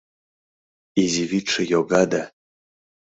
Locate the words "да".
2.11-2.23